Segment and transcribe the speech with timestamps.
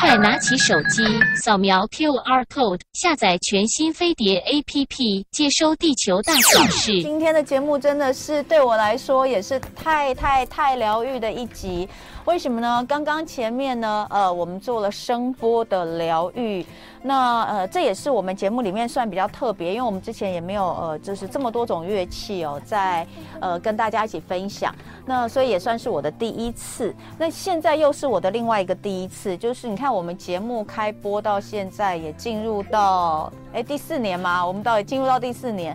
[0.00, 1.04] 快拿起手机，
[1.42, 7.02] 扫描 QR code，下载全新飞碟 APP，接收地球大小事。
[7.02, 11.88] 今天的节目真的是对我来说也是太太太疗愈的一集。
[12.28, 12.84] 为什么呢？
[12.86, 16.62] 刚刚前面呢，呃，我们做了声波的疗愈，
[17.00, 23.06] 那呃，这也是我们节目里面算比较特别，因为我们之前也没有呃，就是这么多种乐器哦，在
[23.40, 24.74] 呃跟大家一起分享，
[25.06, 26.94] 那所以也算是我的第一次。
[27.16, 35.74] 那现在又是我的另外一个第一次，就是你看我们节目开播到现在也进入到哎第四年嘛，我们到底进入到第四年。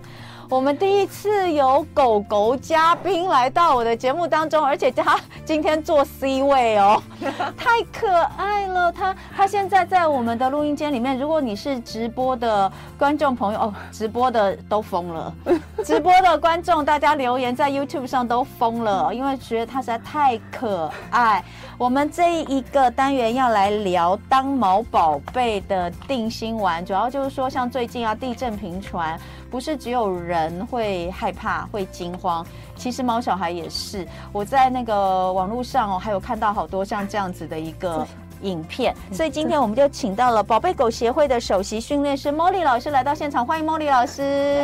[0.49, 7.01] 我们第一次有狗狗嘉宾来到我的节目当中，而且他今天坐 C 位哦，
[7.57, 8.91] 太可爱了。
[8.91, 11.17] 他他现在在我们的录音间里面。
[11.17, 15.33] 如果你是直播的观众朋友哦，直播的都疯了，
[15.83, 21.43] 直播的观众大家留言在 YouTube 上都疯了，因为觉得他实在太可爱。
[21.77, 29.19] 我们这一个单元要来聊当毛宝贝的定心丸，主要就是说像最近啊地震频传。
[29.49, 32.43] 不是只有人人会害怕、会惊慌，
[32.75, 34.07] 其实猫小孩也是。
[34.31, 38.07] 我在那个网络上哦，还有看到好多像这样子的一个
[38.43, 44.21] 影片，所以今天我们就请到了宝贝狗协会的首席训练师 Molly 老师来到现场，欢迎 Molly 老师。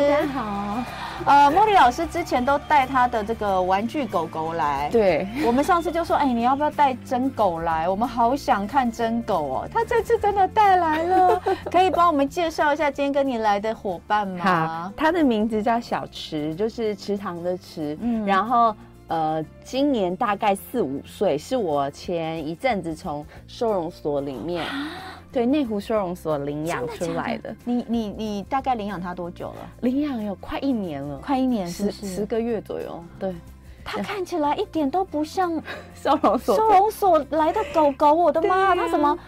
[0.08, 0.84] 大家好。
[1.26, 4.88] 呃，茉莉老师之前都带他的这个玩具狗狗来。
[4.88, 7.86] 对，我们上次就说，哎，你要不要带真狗来？
[7.86, 9.68] 我们好想看真狗哦。
[9.70, 14.44] 他这次真的带来了， 可以帮我们介绍一下今天跟你来的伙伴吗？
[14.86, 17.98] 好，他的名字叫小池，就是池塘的池。
[18.00, 18.74] 嗯，然后
[19.10, 24.64] 呃，今年大概四五岁，是我前一阵子从收容所里面。
[25.32, 27.48] 对，内湖收容所领养出来的。
[27.48, 29.68] 的的你你你大概领养它多久了？
[29.80, 33.02] 领养有快一年了，快一年十十个月左右。
[33.18, 33.34] 对，
[33.84, 35.60] 它看起来一点都不像
[35.92, 39.18] 收容所收容所来的狗狗，我的妈，它怎么？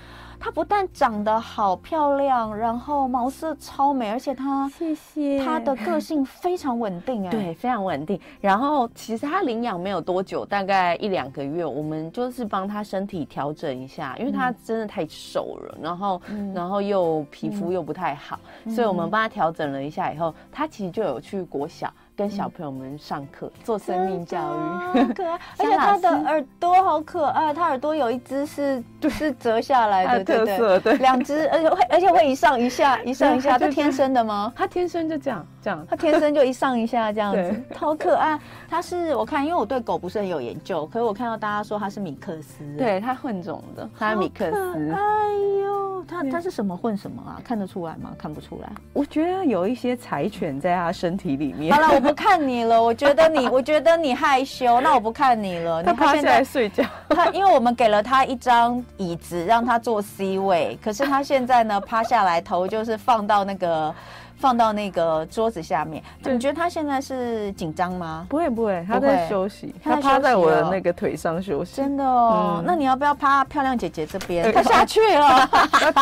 [0.44, 8.18] 它不但长得好漂亮，然后毛色超美，而且它，谢谢，它的个性非常稳定哎，对，非常稳定。
[8.40, 21.88] 然后其实它领养没有多久，大概一两个月，我们就是帮它身体调整一下，因为它真的太瘦了，然后、嗯、然后又皮肤又不太好，嗯、所以我们帮它调整了一下以后，它其实就有去国小。
[22.16, 34.52] 跟小朋友们上课、嗯、做生命教育，好可爱， 而且他的耳朵好可爱，他耳朵有一只是就是折下来的，对对对，两只，而且会而且会一上一下，一上一下，是天生的吗？
[34.54, 38.38] 他天生就这样，这样，他天生就一上一下这样子，好可爱。
[38.68, 45.28] 他是我看，因为我对狗不是很有研究，可是我看到大家说他是米克斯，对，他混种的，他是米克斯，哎
[45.62, 47.40] 呦，他他是什么混什么啊？
[47.44, 48.10] 看得出来吗？
[48.18, 48.68] 看不出来。
[48.92, 51.72] 我觉得有一些柴犬在他身体里面。
[51.72, 55.82] 好了，我不看你了，我觉得你， 我觉得你害羞，那我不看你了。
[55.82, 56.84] 他趴下来睡觉。
[57.08, 63.94] 他因为我们给了他一张椅子让他坐 C 位，可是他现在呢 趴下来，头就是放到那个。
[64.42, 68.26] 放到那个桌子下面，你觉得他现在是紧张吗？
[68.28, 71.76] 不会不会，他在休息，他趴在我的那个腿上休息。
[71.76, 74.52] 真的哦，那你要不要趴漂亮姐姐这边？
[74.52, 75.92] 他下去了， 他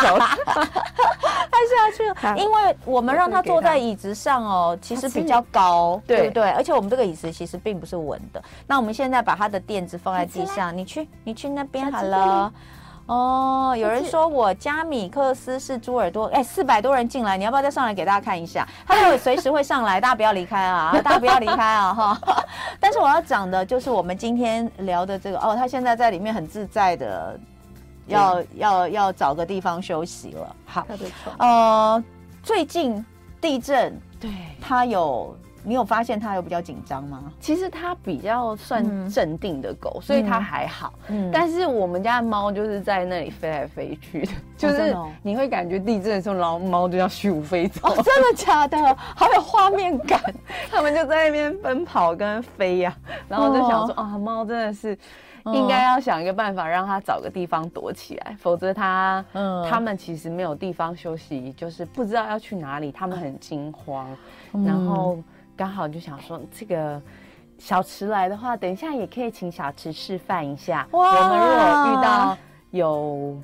[1.68, 6.28] 下去了，因为我们让他坐在椅子上哦，其实比较高，对。
[6.28, 6.50] 不对？
[6.52, 8.42] 而且我们这个椅子其实并不是稳的。
[8.66, 12.50] 那我们现在把他的垫子放在地上，你去你去那边好了。
[13.06, 18.66] 哦，有人说我加米克斯是猪耳朵，哎，四百多人进来，你要不要再上来给大家看一下？
[18.86, 22.20] 他会随时会上来，大家不要离开啊， 大家不要离开啊，哈。
[22.78, 27.38] 但是我要讲的就是我们今天聊的这个哦，他现在在里面很自在的，
[28.06, 30.56] 要要要找个地方休息了。
[30.66, 30.86] 好，
[31.38, 32.04] 呃，
[32.42, 33.04] 最近
[33.40, 34.30] 地震，对，
[34.60, 35.36] 他有。
[35.62, 37.32] 你有发现它有比较紧张吗？
[37.38, 40.92] 其实它比较算镇定的狗，嗯、所以它还好。
[41.08, 47.88] 嗯，但是我们家的猫就是在那里飞来飞去的，就是你会感觉地震的时候，然后猫就要虚无飞走。
[47.88, 48.76] 哦，真的假的？
[48.96, 50.20] 好有画面感。
[50.70, 54.96] 他们就在那边奔跑跟飞呀、啊，然后就想说、哦、啊，猫真的是
[55.46, 64.08] 应该要想一个办法让它找个地方躲起来，否则它嗯，他们其实没有地方休息，就是不知道要去哪里，他们很惊慌，
[64.54, 65.18] 嗯、然后。
[65.60, 66.98] 刚好就想说，这个
[67.58, 70.88] 小池来的话，等一下也可以请小池示范一下。
[70.92, 72.38] 哇我们如果遇到
[72.70, 73.36] 有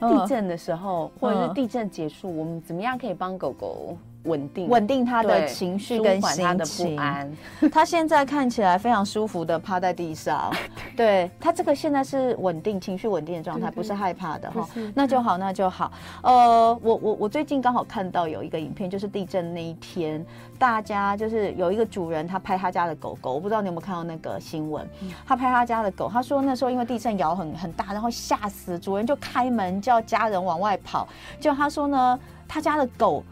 [0.00, 6.44] 地震的时候，嗯、或者是地震结束，我们怎么样可以帮狗狗稳定稳定他的情绪跟心情。
[6.44, 7.36] 他的不安。
[7.72, 10.52] 他现在看起来非常舒服的趴在地上，
[10.96, 14.68] 对他这个现在是稳定情绪稳定的状态，不是害怕的哈。
[14.94, 15.90] 那就好，那就好。
[16.22, 20.24] 呃，我我我最近刚好看到有一个影片，就是地震那一天，
[20.58, 24.86] 大家就是有一个主人他拍他家的狗狗，我不知道你有没有看到那个新闻？
[25.26, 31.08] 他拍他家的狗，他说那时候因为地震摇很很大，然后吓死主人，就开门叫家人往外跑。
[31.40, 33.24] 就他说呢，他家的狗。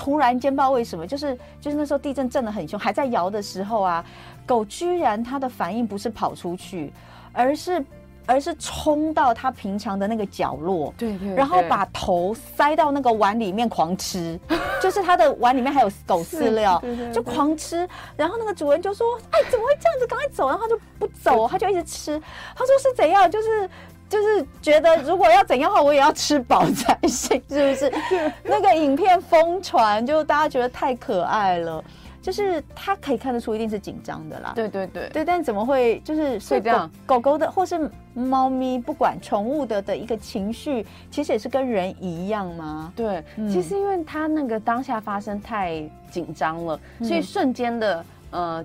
[0.00, 4.04] 突然间不知道为什么，就是就是那时候地震震得很凶，还在摇的时候啊，
[4.46, 6.92] 狗居然它的反应不是跑出去，
[7.32, 7.84] 而是
[8.24, 14.38] 而是冲到它平常的那个角落，对，对对，然后把头塞到那个碗里面狂吃，
[14.80, 17.88] 就是它的碗里面还有狗饲料， 对对对对，就狂吃。
[18.16, 20.06] 然后那个主人就说：“哎，怎么会这样子？
[20.06, 22.22] 赶快走！”然后他就不走，他就一直吃。
[22.54, 23.28] 他说是怎样？
[23.28, 23.68] 就是。
[24.08, 27.92] 就是觉得如果要怎样的话，我也要吃饱才行，是不是？
[28.42, 31.84] 那个影片疯传，就大家觉得太可爱了。
[32.20, 34.52] 就是他可以看得出一定是紧张的啦。
[34.54, 36.90] 对对对对，但怎么会就是所以这样？
[37.06, 42.92] 狗狗的或是猫咪，不管宠物的的一个情绪，其实也是跟人一样吗？
[42.94, 48.64] 对，嗯、其实因为他那个当下发生太紧张了，所以瞬间的呃。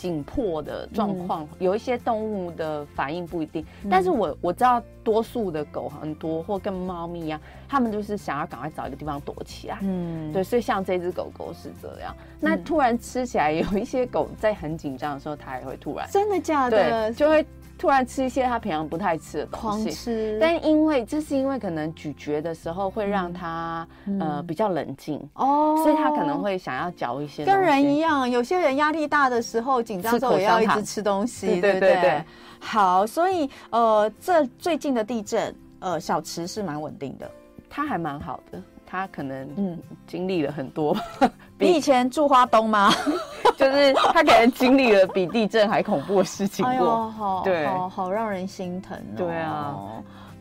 [0.00, 9.78] 紧迫的状况，嗯、有一些动物的反应不一定，嗯、但是我我知道多数的狗很多，或跟猫咪一样，他们就是想要赶快找一个地方躲起来。
[9.82, 12.14] 嗯，对，所以像这只狗狗是这样。
[12.38, 17.10] 那突然吃起来，有一些狗在很紧张的时候，它也会突然真的假的？
[17.10, 17.44] 对，就会。
[17.78, 20.38] 突然吃一些他平常不太吃的东西，狂吃。
[20.40, 27.44] 但因为这是因为可能咀嚼的时候会让他、嗯、呃比较冷静哦，所以他可能会想要嚼一些。
[27.44, 32.24] 跟人一样，有些人压力大的时候紧张的时候也要一直吃东西，对对对，对，对。
[32.60, 37.30] 好，所以呃，这最近的地震，呃，小池是蛮稳定的，
[37.70, 38.60] 他还蛮好的。
[38.90, 40.96] 他可能嗯经历了很多，
[41.58, 42.90] 你以前住花东吗？
[43.58, 49.16] 就是他可能经历了比地震还恐怖的事情过，哎、好对，好好让人心疼哦。
[49.16, 49.74] 对啊，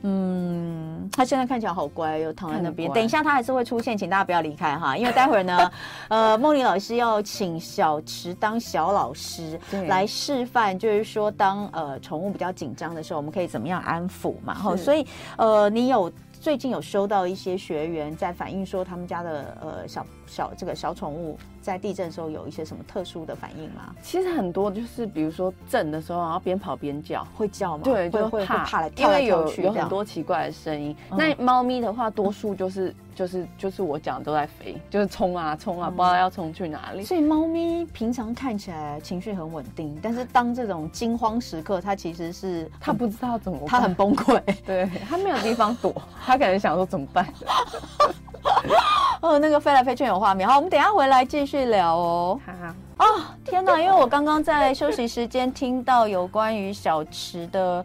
[0.04, 2.92] 嗯，他现在看起来好乖，又躺在那边。
[2.94, 5.72] 等一下他还是会出现，请大家不要离开哈，因为待会儿呢，
[6.10, 14.54] 呃，梦玲老师要请小池当小老师来示范，就是说当呃宠物比较紧张的时候，我们可以怎么样安抚嘛？
[14.54, 15.04] 哈，所以
[15.38, 16.12] 呃，你有。
[16.40, 23.94] 最近有收到一些学员在反映说，他们家的呃小小这个小宠物在地震的时候有一些什么特殊的反应吗？
[24.02, 27.84] 其实很多就是比如说震的时候，然后边跑边叫，会叫吗？
[27.84, 30.96] 对，就会怕，怕来跳来跳去，因为有有很多奇怪的声音。
[31.12, 32.94] 嗯、那猫咪的话，多数就是。
[33.18, 37.04] 就是就是我讲的都在飞，就是冲啊冲啊，不知道要冲去哪里。
[37.04, 45.92] 所以猫咪平常看起来情绪很稳定，但是当这种惊慌时刻，它其实是它不知道怎么，它很崩溃，对，它没有地方躲，
[46.24, 47.28] 它可能想说怎么办？
[49.20, 52.40] 哦，那个飞来飞去有画面，好，我们等一下回来继续聊哦。
[52.46, 57.84] 好，哦，天哪，因为我刚刚在休息时间听到有关于小池的。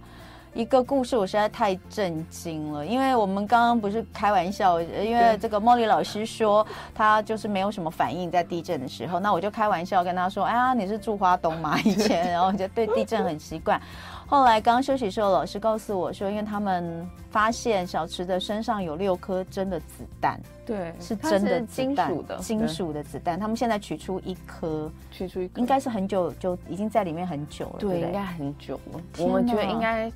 [0.55, 11.79] 一个故事，我实在太震惊了，因为我们刚刚不是开玩笑，因为这个茉莉老师说她就是没有什么反应在地震的时候，那我就开玩笑跟她说：“哎呀，你是住花东吗？
[11.81, 13.81] 以前， 然后就对地震很习惯。”
[14.27, 30.13] 后来刚休息的时候，老师告诉我说，因为他们发现小池的身上有六颗真的子弹，对，是真的金属的金属的子弹，他们现在取出一颗，取出一颗，应该是很久就已经在里面很久了，对，对对应该很久了，我们觉得应该。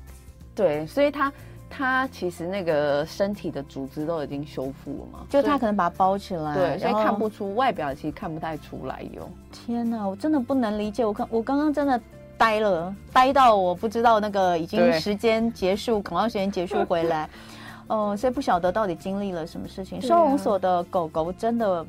[0.57, 1.31] 对，所以他
[1.69, 9.29] 他其实那个身体的组织都已经修复了嘛，就他可能把它包起来，对，所以看不出外表，其实看不太出来哟。
[9.51, 12.01] 天哪，我真的不能理解，我看我刚刚真的
[12.37, 17.29] 呆了，呆到我不知道那个已经时间结束，广告时间结束回来，
[17.87, 20.01] 哦、呃，所以不晓得到底经历了什么事情。
[20.01, 21.85] 收容所的狗狗真的，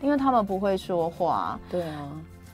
[0.00, 2.10] 因为他们不会说话，对啊。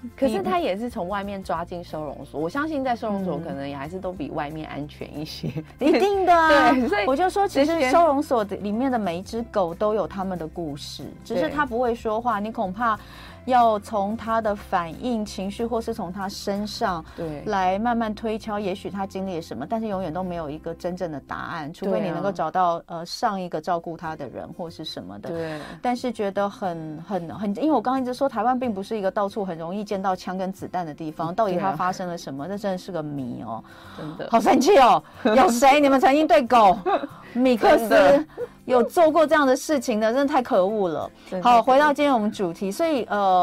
[0.17, 6.71] 可是他也是从外面抓进收容所，我相信在收容所可能也还是都比外面安全一些，一定的啊。
[6.73, 12.99] 对，所以我就说，其实收容所里面的每一只狗都有他们的故事，只是它不会说话，你恐怕。
[13.47, 25.29] 要从他的反应、情绪，或是从他身上，对，来慢慢推敲，也许他经历了什么，但是永远都没有一个真正的答案，除非你能够找到呃上一个照顾他的人或是什么的。
[25.31, 25.61] 对。
[25.83, 32.49] 但是觉得很很很，因为我刚刚一直说台湾并不是一个到处很容易见到枪跟子弹的地方，到底它发生了什么？
[32.49, 33.63] 这真的是个谜哦，
[33.99, 34.29] 真的。
[34.31, 35.03] 好生气哦！
[35.25, 35.81] 有谁？
[35.81, 36.79] 你们曾经对狗
[37.35, 38.27] 米克斯
[38.65, 41.11] 有做过这样的事情的，真的太可恶了。
[41.43, 43.34] 好，回到今天我们主题，所以呃，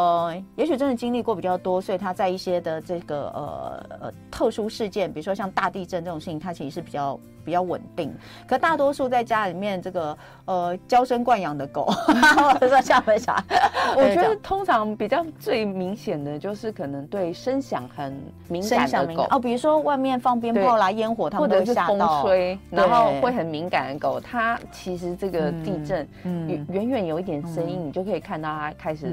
[0.55, 8.13] 也许真的经历过比较多，所以他在一些的这个呃呃特殊事件，比如说像大地震这种事情，他其实是比较比较稳定。
[8.47, 13.43] 可大多数在家里面这个呃娇生惯养的狗，或者说像为啥？
[13.95, 18.17] 我觉得通常比较最明显的就是可能对声响很
[18.47, 25.11] 敏感的狗哦，比如说外面放鞭炮啦、烟火，或者是风吹，然后会很敏感的狗，它其实。
[25.21, 29.07] 这个地震，嗯，远远有一点声音，你就可以看到它开始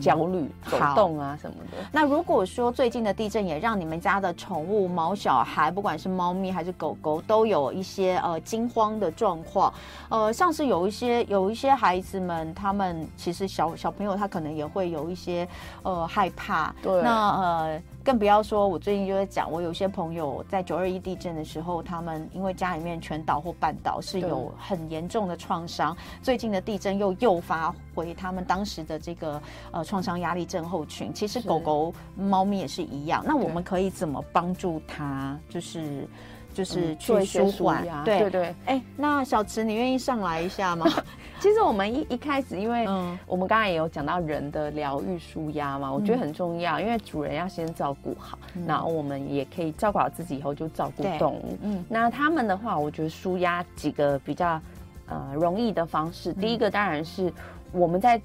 [0.00, 1.78] 焦虑、走动啊什么的。
[1.92, 9.72] 那如果说最近的地震也让你们家的宠物毛小孩，不管是猫咪还是狗狗，都有一些呃惊慌的状况，
[10.08, 15.46] 呃，像是有一些有一些孩子们，他们其实小小朋友他可能也会有一些
[15.82, 16.74] 呃害怕。
[16.82, 17.82] 对，那呃。
[18.04, 25.96] 更不要说，我最近就在讲，我有些朋友在九二一地震的时候，他们因为家里面全倒或半倒，是有很严重的创伤。
[26.22, 31.14] 最近的地震又诱发回他们当时的这个呃创伤压力症候群。
[31.14, 33.24] 其实狗狗、猫咪也是一样。
[33.26, 35.38] 那我们可以怎么帮助它？
[35.48, 36.06] 就是。
[36.54, 38.54] 就是去舒缓，对对对。
[38.66, 40.86] 哎，那小池，你愿意上来一下吗？
[41.40, 42.86] 其实我们一一开始，因为
[43.26, 51.58] 我们刚才也有讲到人的疗愈舒压嘛，我觉得很重要，因为主人要先照顾好，然后我们也可以照顾好自己以后就照顾动物。
[51.62, 54.58] 嗯，那他们的话，我觉得舒压几个比较
[55.06, 57.30] 呃容易的方式，第一个当然是
[57.72, 58.18] 我们在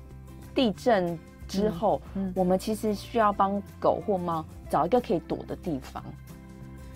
[0.56, 1.18] 地震
[1.48, 2.00] 之后，
[2.36, 6.02] 我们其实需要帮狗或猫找一个可以躲的地方。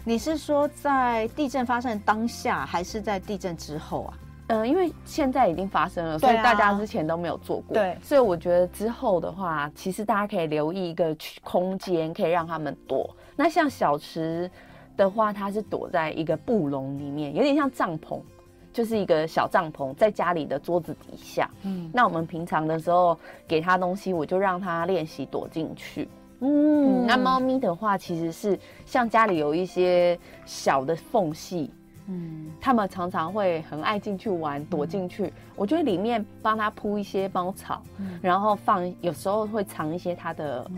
[0.05, 4.13] 你是说在地震发生当下，还是在地震之后啊？
[4.47, 7.73] 嗯，因为现在已经发生了，所以大家之前都没有做过。
[7.73, 13.09] 对，所以我觉得之后的话，其实大家可以留意一个空间，可以让他们躲。
[13.37, 14.51] 那像小池
[14.97, 18.19] 的话，它是躲在一个布笼里面，有点像帐篷，
[18.73, 21.49] 就是一个小帐篷，在家里的桌子底下。
[21.63, 23.17] 嗯，那我们平常的时候
[23.47, 26.09] 给他东西，我就让他练习躲进去。
[26.45, 31.71] 嗯，那猫咪的话，其实是像家里有一些小的缝隙，
[32.07, 35.31] 嗯，它们常常会很爱进去玩，躲进去。
[35.55, 37.81] 我觉得里面帮它铺一些猫草，
[38.21, 40.69] 然后放，有时候会藏一些它的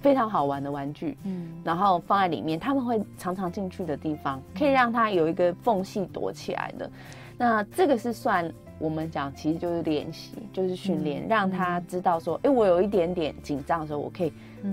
[0.00, 6.90] 非常好玩的玩具，嗯，然后放在里面，他们会常常进去的地方，可以让它有一个缝隙躲起来的。
[7.38, 8.52] 那这个是算。
[8.82, 14.32] 我们讲其实就是练习，就是训练，让他知道说，哎，我有一点点紧张的时候，我可以，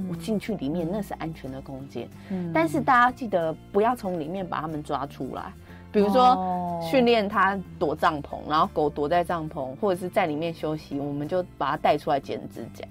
[0.10, 2.10] 我进去里面，那是安全的空间。
[2.32, 5.54] 嗯，但是大家记得不要从里面把他们抓出来，
[5.92, 12.84] 比如说训练他躲帐篷，然后狗躲在帐篷，或者是在里面休息，我们就把它带出来剪指甲，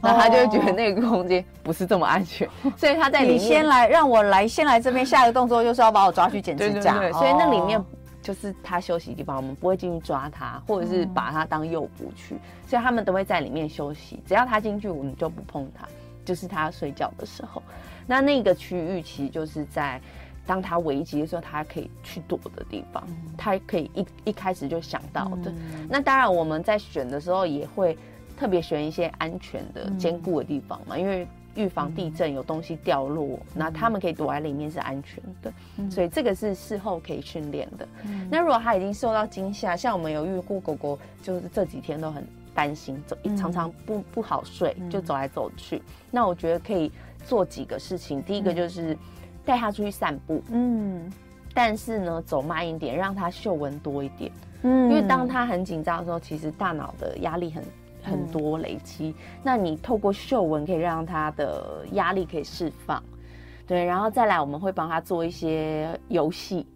[0.00, 3.34] 那他就会觉得那个空间不是这么安全， 所以他在里面。
[3.34, 7.78] 你先来，让我来，先来这边，下一个动作就是要把我抓去剪指甲，对，所以那里面。
[8.28, 14.20] 就是他休息的地方，我们不会进去抓他，或者是把他当诱捕去，所以他们都会在里面休息。
[14.26, 15.88] 只要他进去，我们就不碰他。
[16.26, 17.62] 就是他睡觉的时候，
[18.06, 19.98] 那那个区域其实就是在
[20.46, 23.02] 当他危急的时候，他可以去躲的地方，
[23.34, 25.50] 他可以一一开始就想到的。
[25.88, 27.96] 那当然我们在选的时候也会
[28.36, 31.26] 特别选一些安全的、坚固的地方嘛，因为。
[31.58, 35.52] 预防地震有东西掉落，那他们可以躲在里面是安全的，
[35.90, 37.86] 所以这个是事后可以训练的。
[38.30, 42.24] 那如果他已经受到惊吓，像我们有遇过狗狗，就是这几天都很
[42.54, 45.82] 担心，走常常不不好睡，就走来走去。
[46.12, 46.92] 那我觉得可以
[47.26, 48.96] 做几个事情，第一个就是
[49.44, 51.12] 带他出去散步，嗯，
[51.52, 54.30] 但是呢走慢一点，让他嗅闻多一点，
[54.62, 57.64] 嗯，因为当他很紧张的时候，其实大脑的压力很。
[58.08, 63.02] 很多累积，那你透过嗅闻可以让他的压力可以释放，
[63.66, 66.66] 对，然后再来我们会帮他做一些游戏，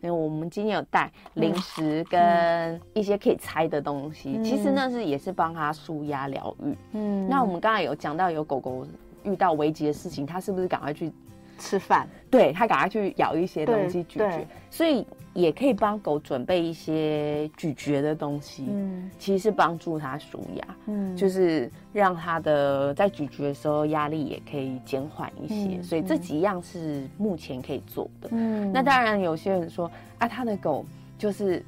[0.00, 6.76] 因为我们今天有带零食跟一些可以猜的东西，嗯、其实那是也是帮他舒压疗愈。
[6.92, 8.86] 嗯，那我们刚才有讲到有狗狗
[9.22, 11.10] 遇到危机的事情，它是不是赶快去
[11.58, 12.06] 吃饭？
[12.30, 15.06] 对，它赶快去咬一些东西咀嚼，所以。
[15.34, 30.86] 也可以帮狗准备一些咀嚼的东西，嗯，其实是帮助它舒压，嗯，就是让它的在咀嚼的时候压力也可以减缓一些，嗯，所以这几样是目前可以做的，嗯，那当然有些人说啊，他的狗
[31.18, 31.60] 就是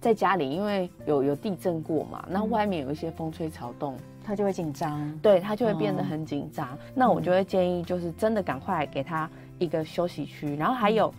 [0.00, 11.14] 在家里，因为有有地震过嘛，那外面有一些风吹草动，它就会紧张，对，它就会变得很紧张，那我就会建议就是真的赶快给它一个休息区，然后还有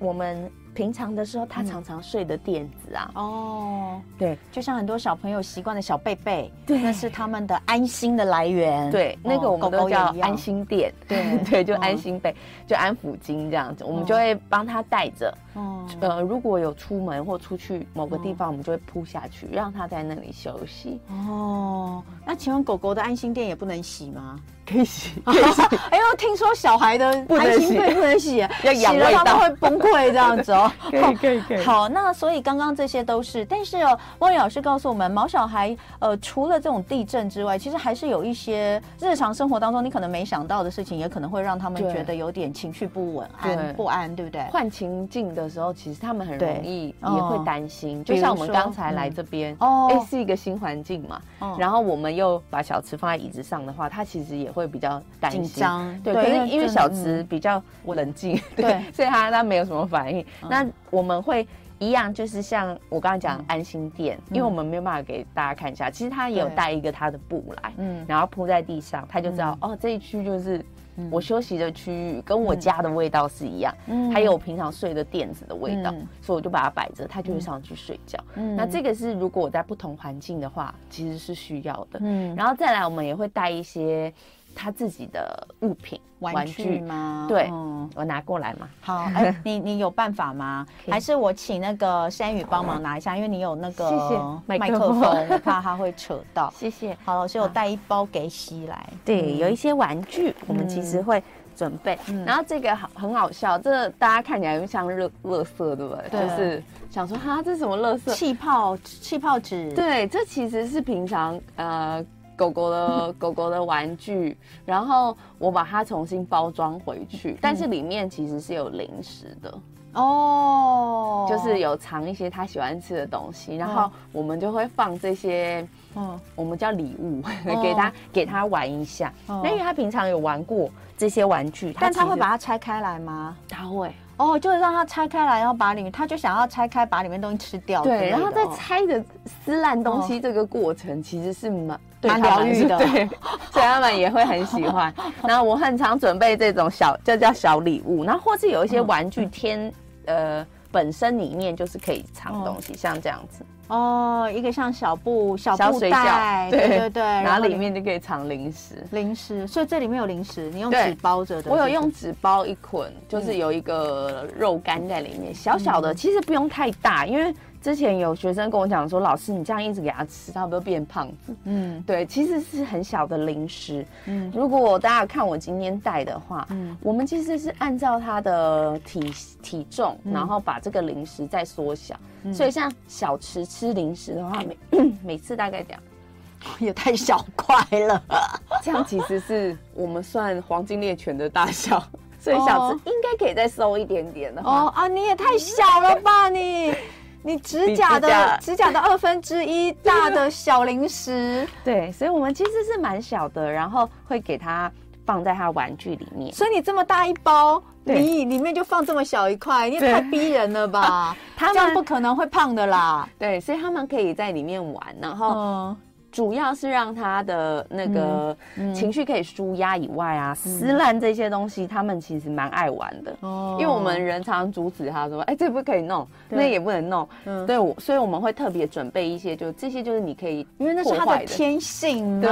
[0.00, 0.50] 我们。
[0.74, 8.90] 平常的时候，他常常睡的垫子啊，哦，对，就像很多小朋友习惯的小被被，对，那是他们的安心的来源。
[8.90, 12.34] 对，那个我们都叫安心垫，对 对，就安心被，
[12.66, 15.32] 就安抚巾这样子，我们就会帮他带着。
[15.54, 21.00] 哦，呃，如果有出门或出去某个地方，我们就会扑下去，让它在那里休息。
[21.08, 24.38] 哦，那请问狗狗的安心垫也不能洗吗？
[24.66, 25.62] 可以洗，可以洗。
[25.92, 30.72] 哎呦，听说小孩的安心垫不能洗，要养味道，他们会崩溃这样子哦。
[30.90, 31.62] 可以可以可以。
[31.62, 44.44] 好，那所以刚刚这些都是，但是哦，莫莉老师告诉我们，毛小孩呃，除了这种地震之外，其实还是有一些日常生活当中你可能没想到的事情，也可能会让他们觉得有点情绪不稳、安不安，对不对？
[44.50, 48.02] 换情境的时候，其实他们很容易也会担心。
[48.04, 51.20] 就像我们刚才来这边，哦，哎，是一个新环境嘛，
[51.58, 55.42] 然后我们又把小池放在椅子上的话，他其实也会比较担心。
[55.42, 60.24] 紧张，对，可是因为小池比较冷静，对， 所以他他没有什么反应。
[60.48, 61.46] 那我们会
[61.78, 70.64] 一样，就是像我刚刚讲安心垫，因为我们没有办法给大家看一下，其实他也有带一个他的布来，嗯，然后铺在地上，他就知道哦，这一区就是
[71.10, 78.18] 我休息的区域，跟我家的味道是一样，嗯，还有我平常睡的垫子的味道，所以我就把它摆着，它就会上去睡觉。
[78.34, 81.98] 嗯，那这个是如果我在不同环境的话，其实是需要的。
[82.02, 84.12] 嗯，然后再来，我们也会带一些。
[84.54, 87.26] 他自己的物品玩具吗？
[87.28, 87.50] 对，
[87.94, 88.68] 我拿过来嘛。
[88.80, 90.64] 好，哎， 你你有办法吗？
[90.88, 96.52] 还是我请那个山雨帮忙拿一下，因为你有那个麦克风，我怕他会扯到。
[96.56, 96.96] 谢谢。
[97.04, 98.88] 好，老师我带一包给西来。
[99.04, 101.22] 对，有一些玩具，我们其实会
[101.54, 101.98] 准备。
[102.24, 106.20] 然后这个很很好笑，这大家看起来就像乐乐色，对不对？
[106.20, 108.14] 就是想说，哈，这是什么乐色？
[108.14, 109.72] 气泡气泡纸。
[109.74, 112.04] 对，这其实是平常呃。
[112.36, 119.54] 狗狗的狗狗的玩具，然后我把它重新包装回去，但是里面其实是有零食的
[119.94, 127.22] 哦，就是有藏一些他喜欢吃的东西，然后我们就会放这些，嗯，我们叫礼物
[127.62, 129.12] 给他给他玩一下。
[129.28, 133.36] 那因为他平常有玩过这些玩具，但他会把它拆开来吗？
[133.48, 133.92] 他会。
[134.16, 137.82] 哦，就是让他拆开来，然后把里面，他就想要拆开，把里面东西吃掉。
[137.82, 143.08] 对，然后在拆的撕烂东西这个过程，其实是蛮蛮疗愈的，对，
[143.52, 144.92] 所以他们也会很喜欢。
[145.26, 149.72] 然后我很常准备这种小，就叫小礼物，然后或是有一些玩具天，
[150.06, 153.44] 呃，本身里面就是可以藏东西，像这样子。
[153.68, 161.50] 哦，一个像小布小布袋，对对对，然后里面就可以藏零食，零食，所以这里面有零食，你用纸包着的。
[161.50, 167.34] 我有用纸包一捆，就是有一个肉干在里面，小小的，其实不用太大，因为
[167.64, 171.34] 之前有学生跟我讲说，老师你这样一直给他吃，他会不会变胖子？
[171.44, 173.86] 嗯，对，其实是很小的零食。
[174.04, 179.00] 嗯，如果大家看我今天带的话，嗯，我们其实是按照他的体
[179.42, 181.96] 体重，然后把这个零食再缩小。
[182.34, 184.58] 所以像小吃吃零食的话，每
[185.02, 185.82] 每次大概这样，
[186.60, 188.02] 也太小块了。
[188.62, 191.82] 这样其实是我们算黄金猎犬的大小，
[192.20, 194.42] 所以小池应该可以再收一点点的。
[194.42, 196.74] 哦啊，你也太小了吧你！
[197.24, 201.48] 你指甲的指甲的二分之一大的小零食。
[201.64, 204.70] 对，所以我们其实是蛮小的，然后会给它
[205.06, 206.32] 放在它玩具里面。
[206.32, 207.62] 所以你这么大一包。
[207.86, 211.14] 你里面就放这么小一块，你也太逼人了吧？
[211.36, 213.06] 他们不可能会胖的啦。
[213.18, 215.76] 对，所以他们可以在里面玩，然后
[216.14, 218.36] 主要是让他的那个
[218.72, 223.16] 情绪可以舒压以外啊，撕烂这些东西，他们其实蛮爱玩的。
[223.18, 227.08] 哦，因为我们人常常阻止他说：“哎，这不可以弄，那也不能弄。”
[227.48, 232.30] 对，所以我们会特别准备一些，就这些就是你可以，因为那是他的天性，对，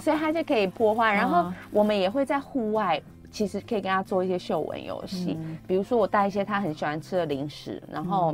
[0.00, 1.12] 所以他就可以破坏。
[1.12, 2.98] 然后我们也会在户外。
[3.30, 8.32] 其实可以跟他做一些嗅闻游戏，嗯、比如说我带一些他很喜欢吃的零食，然后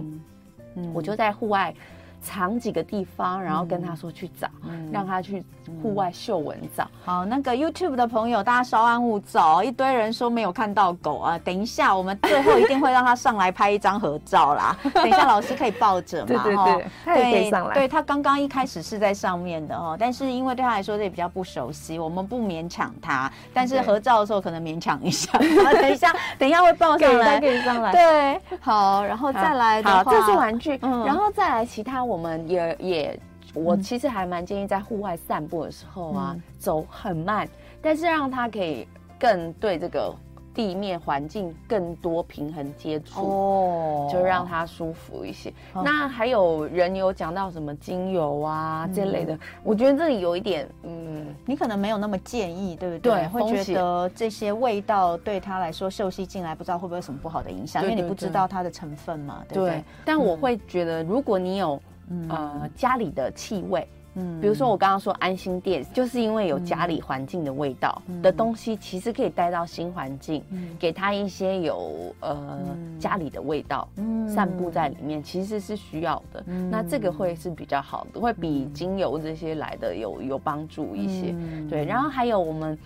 [0.92, 1.74] 我就在户外。
[2.22, 5.42] 藏几个地方，然后跟他说去找，嗯、让他去
[5.82, 6.86] 户外嗅闻找。
[7.04, 11.38] 好，那个 YouTube 的朋友，大家稍安勿躁，一堆人说没有看到狗啊。
[11.38, 14.76] 等一下，我们最后一定会让他上来拍一张合照啦。
[14.92, 16.26] 等一下，老师可以抱着嘛？
[16.26, 17.74] 对对对，他也可以上来。
[17.74, 23.30] 对，他刚刚一开始是在上面的哦，但是因为对他来说这也比较不熟悉，我们不勉强他。
[23.54, 25.30] 但是合照的时候可能勉强一下。
[25.38, 27.92] 等一下， 等一下会抱上来，可以上来。
[27.92, 32.04] 对，好，然后再来的话，好，这是玩具，嗯、然后再来其他。
[32.10, 33.20] 我们也也，
[33.54, 37.48] 我其实还蛮建议在户外散步的时候啊，嗯、走很慢，
[37.80, 38.84] 但是让他可以
[39.16, 40.12] 更对这个
[40.52, 45.50] 地面环境更多平衡接触哦，就让他舒服一些。
[45.72, 53.12] 哦、那还有人有讲到什么精油啊、嗯、这类的，我觉得这里有一点，嗯，你可能没有那么建议，对不对？
[53.12, 59.76] 对，会觉得这些味道对他来说嗅吸进来，不知道会不会有什么不好的影响，对对对，因为你不知道它的成分嘛，对不对？
[59.76, 61.80] 对，但我会觉得，如果你有。
[62.28, 63.86] 呃，家里的气味。
[64.14, 70.42] 嗯，比如说我刚刚说安心店，就是因为有家里环境的味道的东西，其实可以带到新环境，
[70.80, 72.58] 给他一些有呃
[72.98, 74.28] 家里的味道，嗯。
[74.28, 76.44] 散布在里面，其实是需要的。
[76.70, 81.34] 那这个会是比较好的，会比精油这些来的有有帮助一些。
[81.68, 82.78] 对，然后还有我们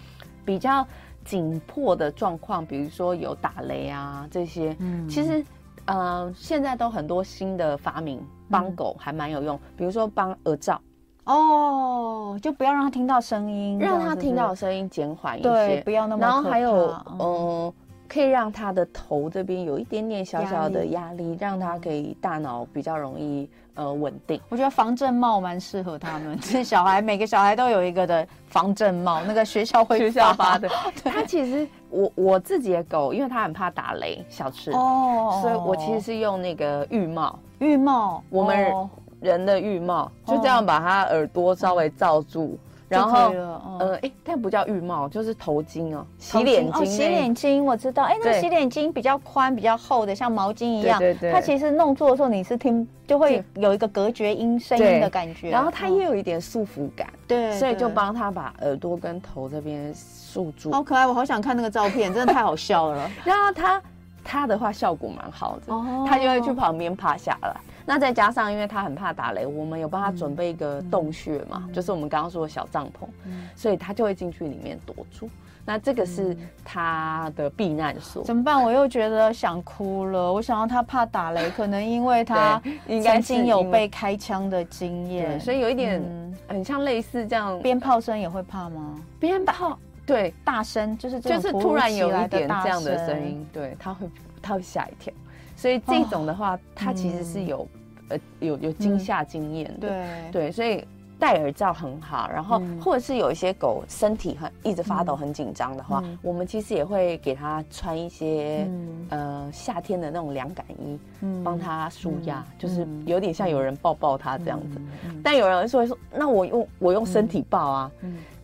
[0.45, 0.87] 比较
[1.23, 5.09] 紧迫的状况，比如说有打雷啊这些，嗯。
[5.09, 5.45] 其实
[5.87, 10.81] 呃现在都很多新的发明，帮狗还蛮有用，比如说帮耳罩。
[11.25, 16.21] 哦，就不要让它听到声音，让它听到声音减缓一些，对，不要那么。
[16.21, 17.75] 然后还有，嗯、呃，
[18.09, 24.41] 可以让他的头这边有一点点小小的压力，压力让他可以大脑比较容易呃稳定。
[24.49, 30.69] 我觉得防震帽蛮适合他们， 这小孩每个小孩都有一个的防震帽，那个学校会学校发的。
[31.05, 38.73] 他其实我我自己的狗，因为它很怕打雷，小池哦，所以我其实是用那个浴帽，浴帽，我们。
[38.73, 38.89] 哦。
[39.21, 42.59] 人的浴帽就这样把它耳朵稍微罩住，
[42.89, 43.33] 然后
[43.79, 46.85] 呃，哎，但不叫浴帽，就是头巾哦，洗脸巾。
[46.85, 50.99] 洗脸巾我知道，哎，那个洗脸巾比较宽、比较厚的，像毛巾一样。
[50.99, 51.33] 对对。
[51.33, 57.09] 它其实弄做的时候，你是听就会有一个隔绝音声音的感觉，然后它也有一点束缚感。
[57.27, 57.53] 对。
[57.59, 60.71] 所以就帮他把耳朵跟头这边束住。
[60.71, 63.11] 好可爱，我好想看那个照片，真的太好笑了。
[63.25, 63.81] 然后它
[64.25, 65.73] 它的话效果蛮好的，
[66.07, 67.55] 他就会去旁边趴下来。
[67.87, 75.29] 那再加上，因为他很怕打雷，我们有帮他准备一个洞穴嘛，嗯、就是我们刚刚说的小帐篷，嗯、所以他就会进去里面躲住。
[75.67, 78.23] 那这个是他的避难所。
[78.25, 78.63] 怎么办？
[78.63, 80.33] 我又觉得想哭了。
[80.33, 82.61] 我想到他怕打雷，可能因为他
[83.03, 86.03] 曾经有被开枪的经验，所以有一点
[86.49, 87.59] 很像类似这样。
[87.61, 88.95] 鞭炮声也会怕吗？
[89.19, 93.29] 鞭炮对大声，就是就是突然有一点这样的声。
[93.29, 94.09] 音，对，他会
[94.43, 95.13] 他会吓一跳。
[95.57, 97.67] 所以这种的话，他其实是有，
[98.09, 100.31] 呃，有有惊吓经验的，对。
[100.33, 100.85] 对，所以
[101.19, 102.29] 戴耳罩很好。
[102.29, 108.69] 然后或者是有一些狗身体很一直发抖、很紧张的话，我们其实也会给它穿一些
[109.11, 110.99] 呃夏天的那种凉感衣，
[111.43, 114.81] 帮它舒压，就是有点像有人抱抱它这样子。
[115.23, 117.91] 但有人会说，那我用我用身体抱啊，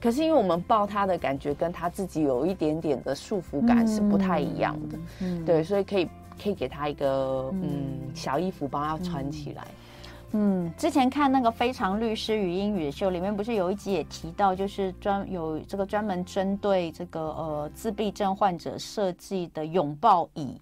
[0.01, 4.99] 可是因为我们抱它的感觉跟它自己有一点点的束缚感是不太一样的，
[5.45, 6.09] 对，所以可以。
[6.43, 9.67] 可以给它一个嗯小衣服，帮它穿起来。
[10.33, 20.57] 嗯，之前看那个《非常律师与英语秀》里面，不是有一集也提到，就是专有这个专门针对这个呃自闭症患者设计的拥抱椅。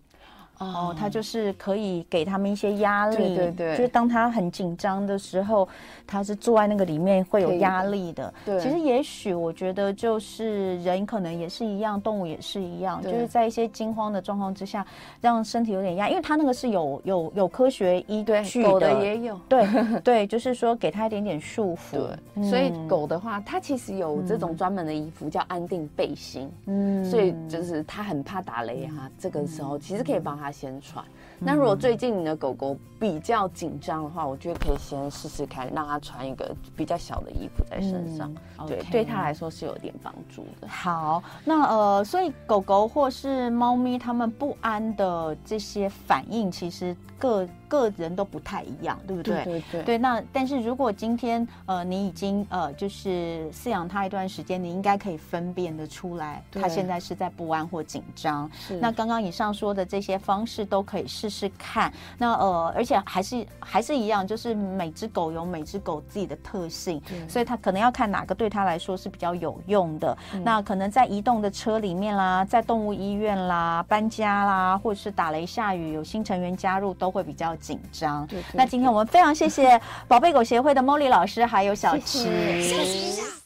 [0.58, 5.68] 哦，他就是可以给他们一些压力，对对对，就是当他很紧张的时候，
[6.06, 8.34] 他是坐在那个里面会有压力的。
[8.44, 14.84] 对，其实也许我觉得就是人可能也是一样，动物也是一样，就是在一些惊慌的状况之下，
[15.20, 19.64] 让身体有点压，因为他那个是有有有科学依据的，狗的也有，对
[20.02, 21.98] 对， 就是说给他一点点束缚。
[22.34, 30.47] 对，所以狗的话，它其实有这种专门的衣服叫安定背心，嗯，所以就是它很怕打雷啊，这个时候其实可以帮它。
[30.50, 31.04] 先喘。
[31.40, 38.90] 那如果最近你的狗狗比较紧张的话，我觉得可以先试试看，让它穿一个比较小的衣服在身上，嗯、对，okay.
[38.90, 40.66] 对它来说是有点帮助的。
[40.66, 49.44] 好，那呃，所以狗狗或是猫咪它们不安的这些反应，其实各个人都不太一样，对不对？
[49.44, 49.82] 对对对。
[49.84, 58.50] 对，那但是如果今天呃你已经呃就是饲养它一段时间，你应该可以分辨得出来，它现在是在不安或紧张。
[58.58, 58.76] 是。
[58.78, 61.28] 那刚刚以上说的这些方式都可以试。
[61.28, 70.16] 试试看，那呃，而且还是还是一样，就是每只狗有每只狗自己的特性，对所以它可能要看哪个对它来说是比较有用的。
[70.32, 78.26] 嗯、那可能在移动的车里面啦，在动物医院啦，搬家啦，或者是打雷下雨有新成员加入，都会比较紧张。
[78.26, 82.02] 对对对，那今天我们非常谢谢宝贝狗协会的 Molly 老师，还有小池。
[82.02, 83.37] 谢谢谢谢